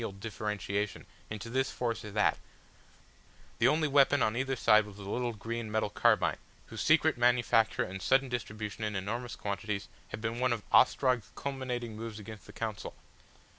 They 0.01 0.07
had 0.07 0.13
no 0.13 0.15
artillery, 0.15 0.17
no 0.17 0.23
differentiation 0.29 1.05
into 1.29 1.49
this 1.51 1.69
force 1.69 2.03
or 2.03 2.09
that; 2.09 2.39
the 3.59 3.67
only 3.67 3.87
weapon 3.87 4.23
on 4.23 4.35
either 4.35 4.55
side 4.55 4.87
was 4.87 4.97
the 4.97 5.03
little 5.07 5.31
green 5.33 5.71
metal 5.71 5.91
carbine, 5.91 6.37
whose 6.65 6.81
secret 6.81 7.19
manufacture 7.19 7.83
and 7.83 8.01
sudden 8.01 8.27
distribution 8.27 8.83
in 8.83 8.95
enormous 8.95 9.35
quantities 9.35 9.89
had 10.07 10.19
been 10.19 10.39
one 10.39 10.53
of 10.53 10.63
Ostrog's 10.71 11.29
culminating 11.35 11.95
moves 11.95 12.17
against 12.17 12.47
the 12.47 12.51
Council. 12.51 12.95